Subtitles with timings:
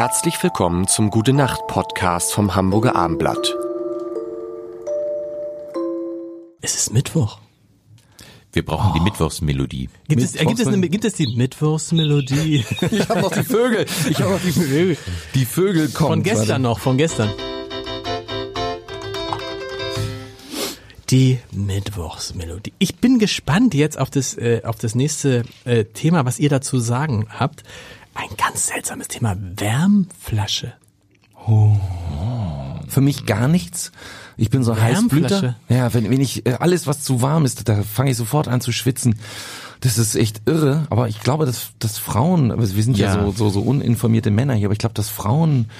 [0.00, 3.54] Herzlich willkommen zum Gute Nacht Podcast vom Hamburger Armblatt.
[6.62, 7.38] Es ist Mittwoch.
[8.50, 9.90] Wir brauchen die Mittwochsmelodie.
[10.08, 12.64] Gibt es, äh, gibt, es eine, gibt es die Mittwochsmelodie?
[12.90, 13.84] Ich habe noch die Vögel.
[14.08, 14.96] Ich habe noch die Vögel.
[15.34, 16.08] Die Vögel kommen.
[16.08, 17.28] Von gestern noch, von gestern.
[21.10, 22.72] Die Mittwochsmelodie.
[22.78, 26.80] Ich bin gespannt jetzt auf das, äh, auf das nächste äh, Thema, was ihr dazu
[26.80, 27.64] sagen habt.
[28.20, 29.36] Ein ganz seltsames Thema.
[29.56, 30.74] Wärmflasche.
[32.88, 33.92] Für mich gar nichts.
[34.36, 35.22] Ich bin so Wärmflasche?
[35.22, 35.56] Heißblüter.
[35.68, 38.60] Ja, wenn, wenn ich äh, alles, was zu warm ist, da fange ich sofort an
[38.60, 39.18] zu schwitzen.
[39.80, 40.86] Das ist echt irre.
[40.90, 43.22] Aber ich glaube, dass, dass Frauen, also wir sind ja, Ja.
[43.24, 45.70] so, so, so uninformierte Männer hier, aber ich glaube, dass Frauen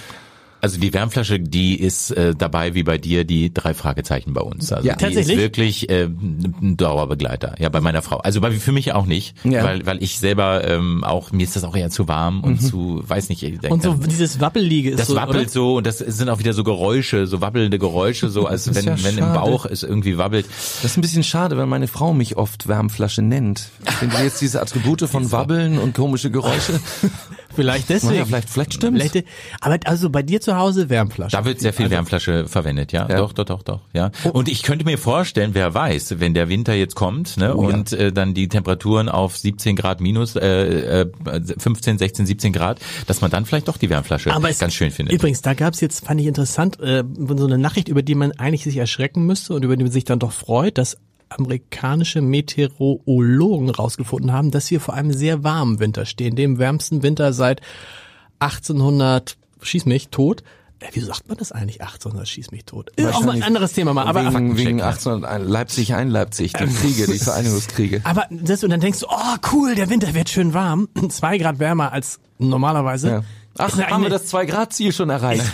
[0.61, 4.73] Also die Wärmflasche, die ist äh, dabei wie bei dir die drei Fragezeichen bei uns.
[4.73, 4.95] Also Ja.
[4.97, 5.37] die Tatsächlich?
[5.37, 7.55] ist wirklich äh, ein Dauerbegleiter.
[7.59, 8.19] Ja, bei meiner Frau.
[8.19, 9.65] Also bei, für mich auch nicht, Ja.
[9.65, 13.03] weil weil ich selber ähm, auch mir ist das auch eher zu warm und zu
[13.07, 13.43] weiß nicht.
[13.43, 15.49] Ich denk Und so dann- dieses Wappelige ist das so, wappelt oder?
[15.49, 18.85] so und das sind auch wieder so Geräusche, so wabbelnde Geräusche, so als Das wenn
[18.87, 19.33] ja wenn im.
[19.33, 20.47] Bauch es irgendwie wabbelt.
[20.83, 23.69] Das ist ein bisschen schade, weil meine Frau mich oft Wärmflasche nennt.
[24.01, 26.81] Wenn sie jetzt diese Attribute von Wabbeln und komische Geräusche.
[27.61, 28.15] Vielleicht deswegen.
[28.15, 29.11] Naja, vielleicht, vielleicht stimmt's.
[29.11, 29.27] Vielleicht,
[29.61, 31.37] aber also bei dir zu Hause Wärmflasche.
[31.37, 33.09] Da wird sehr viel Wärmflasche verwendet, ja?
[33.09, 33.17] Ja.
[33.19, 34.11] Doch, doch, doch, doch, ja.
[34.33, 37.77] Und ich könnte mir vorstellen, wer weiß, wenn der Winter jetzt kommt, ne, Oh ja.
[37.77, 41.11] und äh, dann die Temperaturen auf 17 Grad minus, äh, äh,
[41.59, 44.91] 15, 16, 17 Grad, dass man dann vielleicht doch die Wärmflasche Aber es, ganz schön
[44.91, 45.15] findet.
[45.15, 47.05] Übrigens, da gab's jetzt, fand ich interessant, äh,
[47.37, 50.05] so eine Nachricht, über die man eigentlich sich erschrecken müsste und über die man sich
[50.05, 50.97] dann doch freut, dass
[51.31, 57.33] amerikanische Meteorologen rausgefunden haben, dass wir vor einem sehr warmen Winter stehen, dem wärmsten Winter
[57.33, 57.61] seit
[58.41, 60.43] 1800, schieß mich, tot.
[60.81, 62.91] Äh, wieso sagt man das eigentlich, 1800, schieß mich tot?
[62.97, 64.89] Äh, Auch mal ein anderes Thema mal, aber, wegen, wegen ja.
[64.89, 68.01] 1800 Leipzig ein Leipzig, die Kriege, die Vereinigungskriege.
[68.05, 71.59] aber das, und dann denkst du, oh cool, der Winter wird schön warm, zwei Grad
[71.59, 73.09] wärmer als normalerweise.
[73.09, 73.25] Ja.
[73.59, 75.45] Ach, ja haben wir das 2-Grad-Ziel schon erreicht?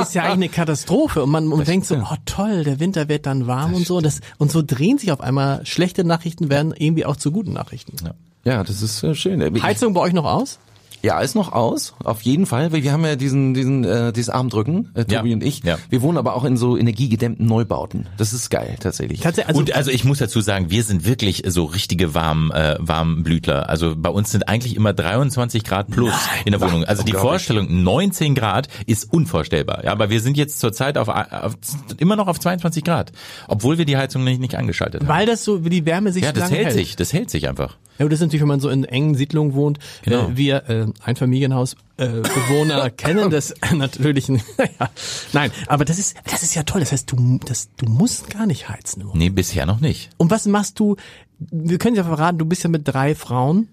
[0.00, 3.26] ist ja eigentlich eine Katastrophe und man, man denkt so, oh toll, der Winter wird
[3.26, 4.00] dann warm und so.
[4.00, 7.96] Das, und so drehen sich auf einmal schlechte Nachrichten werden irgendwie auch zu guten Nachrichten.
[8.44, 9.62] ja, das ist äh, schön.
[9.62, 10.58] Heizung bei euch noch aus?
[11.02, 14.30] Ja, ist noch aus, auf jeden Fall, weil wir haben ja diesen, diesen, äh, dieses
[14.30, 15.34] Armdrücken, äh, Tobi Ja.
[15.34, 15.64] und ich.
[15.64, 15.78] Ja.
[15.90, 18.06] Wir wohnen aber auch in so energiegedämmten Neubauten.
[18.18, 19.20] Das ist geil, tatsächlich.
[19.20, 22.76] Tatsächlich, also, und also ich muss dazu sagen, wir sind wirklich so richtige warm, äh,
[22.78, 23.68] Warmblütler.
[23.68, 26.14] Also bei uns sind eigentlich immer 23 Grad plus
[26.44, 26.84] in der Wohnung.
[26.84, 27.12] Also die.
[27.12, 29.84] Vorstellung 19 Grad ist unvorstellbar.
[29.84, 31.56] Ja, aber wir sind jetzt zurzeit auf, auf
[31.98, 33.12] immer noch auf 22 Grad,
[33.48, 35.08] obwohl wir die Heizung nicht, nicht angeschaltet haben.
[35.08, 36.76] weil das so, wie die Wärme sich Ja, so das lange hält hält.
[36.76, 37.76] sich, das hält sich einfach.
[37.98, 39.78] Ja, das ist natürlich, wenn man so in engen Siedlungen wohnt.
[40.02, 40.28] Genau.
[40.28, 44.28] Äh, wir äh, Einfamilienhaus äh, Bewohner kennen das natürlich.
[44.28, 44.40] Naja,
[45.32, 46.80] nein, aber das ist das ist ja toll.
[46.80, 49.00] Das heißt, du das, du musst gar nicht heizen.
[49.00, 49.22] Im Moment.
[49.22, 50.10] Nee, bisher noch nicht.
[50.16, 50.96] Und was machst du?
[51.38, 53.68] Wir können ja verraten, du bist ja mit drei Frauen.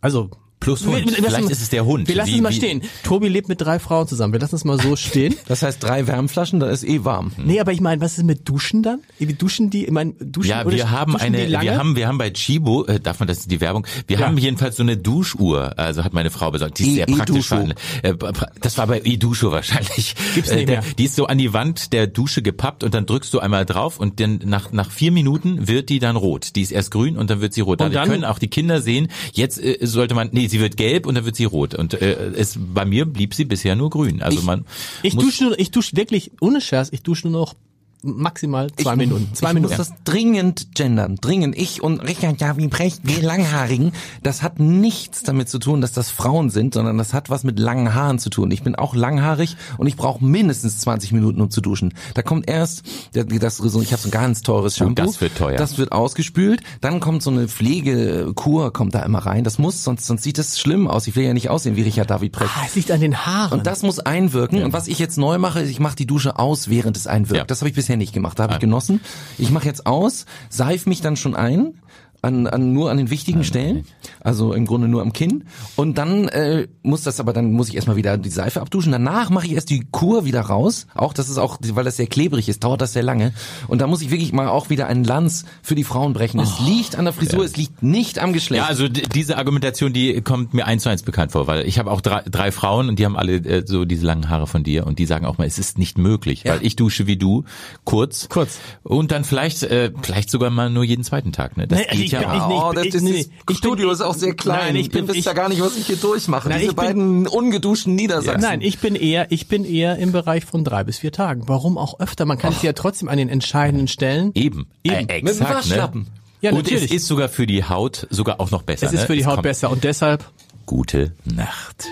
[0.00, 0.30] Also
[0.68, 0.96] Plus Hund.
[0.96, 2.08] Wir- wir lassen Vielleicht mal- ist es der Hund.
[2.08, 2.82] Wir lassen Wie- es mal wie- stehen.
[3.02, 4.32] Tobi lebt mit drei Frauen zusammen.
[4.32, 5.34] Wir lassen es mal so stehen.
[5.48, 7.32] Das heißt, drei Wärmflaschen, da ist eh warm.
[7.38, 9.00] nee, aber ich meine, was ist mit Duschen dann?
[9.18, 9.86] Wie duschen die?
[9.86, 13.00] Ich meine, duschen Ja, wir haben duschen eine, wir haben, wir haben bei Chibo, äh,
[13.00, 13.86] darf man das die Werbung?
[14.06, 14.26] Wir Ja.
[14.26, 16.78] haben jedenfalls so eine Duschuhr, also hat meine Frau besorgt.
[16.78, 17.50] Die ist E- sehr praktisch.
[17.52, 17.74] Alle.
[18.02, 18.14] Äh,
[18.60, 20.14] das war bei E-Duscho wahrscheinlich.
[20.34, 20.92] Gibt's nicht Äh, der, mehr.
[20.98, 23.98] Die ist so an die Wand der Dusche gepappt und dann drückst du einmal drauf
[23.98, 26.54] und dann nach, nach vier Minuten wird die dann rot.
[26.56, 27.80] Die ist erst grün und dann wird sie rot.
[27.80, 30.76] Und Dadurch dann- können auch die Kinder sehen, jetzt äh, sollte man, nee, sie wird
[30.76, 31.74] gelb und dann wird sie rot.
[31.74, 34.22] Und äh, es, bei mir blieb sie bisher nur grün.
[34.22, 34.64] Also man
[35.02, 37.54] Ich dusche nur, ich dusche wirklich, ohne Scherz, ich dusche nur noch
[38.02, 39.28] maximal zwei Minuten.
[39.34, 39.76] Zwei ich Minuten.
[39.76, 41.16] muss das dringend gendern.
[41.20, 41.56] Dringend.
[41.56, 43.92] Ich und Richard Javi Precht, die Langhaarigen,
[44.22, 47.58] das hat nichts damit zu tun, dass das Frauen sind, sondern das hat was mit
[47.58, 48.50] langen Haaren zu tun.
[48.50, 51.94] Ich bin auch langhaarig und ich brauche mindestens 20 Minuten, um zu duschen.
[52.14, 52.82] Da kommt erst,
[53.12, 53.26] das,
[53.60, 55.02] ich habe so ein ganz teures Shampoo.
[55.02, 55.56] das wird teuer.
[55.56, 56.60] Das wird ausgespült.
[56.80, 59.44] Dann kommt so eine Pflegekur, kommt da immer rein.
[59.44, 61.06] Das muss, sonst, sonst sieht das schlimm aus.
[61.06, 62.50] Ich will ja nicht aussehen wie Richard David Precht.
[62.54, 63.58] ah, es liegt an den Haaren.
[63.58, 64.62] Und das muss einwirken.
[64.62, 67.38] Und was ich jetzt neu mache, ist, ich mache die Dusche aus, während es einwirkt.
[67.38, 67.44] Ja.
[67.44, 68.38] Das habe ich bisher nicht gemacht.
[68.38, 69.00] Da habe ich genossen.
[69.38, 71.80] Ich mache jetzt aus, seif mich dann schon ein.
[72.20, 73.84] An, an nur an den wichtigen Stellen,
[74.20, 75.44] also im Grunde nur am Kinn.
[75.76, 78.90] Und dann äh, muss das aber, dann muss ich erstmal wieder die Seife abduschen.
[78.90, 80.88] Danach mache ich erst die Kur wieder raus.
[80.94, 83.32] Auch das ist auch, weil das sehr klebrig ist, dauert das sehr lange.
[83.68, 86.40] Und da muss ich wirklich mal auch wieder einen Lanz für die Frauen brechen.
[86.40, 88.62] Es liegt an der Frisur, es liegt nicht am Geschlecht.
[88.62, 91.90] Ja, also diese Argumentation, die kommt mir eins zu eins bekannt vor, weil ich habe
[91.90, 94.86] auch drei, drei Frauen und die haben alle äh, so diese langen Haare von dir
[94.88, 97.44] und die sagen auch mal, es ist nicht möglich, weil ich dusche wie du,
[97.84, 98.58] kurz, Kurz.
[98.82, 101.56] und dann vielleicht, äh, vielleicht sogar mal nur jeden zweiten Tag.
[101.56, 101.68] Ne?
[101.68, 102.20] Das Nee, ich ja.
[102.20, 104.58] bin- ich- oh, das, das, nee, ich bin- Studio ist auch sehr klein.
[104.74, 106.48] Nein, ich bin- Ihr wisst ich- ja gar nicht, was ich hier durchmache.
[106.48, 108.40] Nein, Diese ich bin- beiden ungeduschten Niedersachsen.
[108.40, 111.44] Nein, ich bin eher, ich bin eher im Bereich von drei bis vier Tagen.
[111.46, 112.24] Warum auch öfter?
[112.26, 114.32] Man kann es ja trotzdem an den entscheidenden Stellen.
[114.34, 114.94] Eben, Eben.
[114.94, 116.00] Äh, Mit dem exakt, Waschlappen.
[116.02, 116.06] Ne?
[116.40, 116.84] Ja, und natürlich.
[116.84, 118.86] es ist sogar für die Haut sogar auch noch besser.
[118.86, 119.06] Es ist ne?
[119.06, 120.24] für die Haut kommt- besser und deshalb
[120.66, 121.86] Gute Nacht.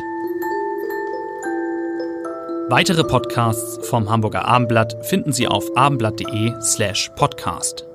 [2.68, 7.85] Weitere Podcasts vom Hamburger Abendblatt finden Sie auf abendblatt.de slash podcast.